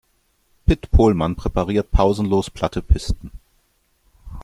[0.65, 3.29] Pit Pohlmann präpariert pausenlos platte Pisten.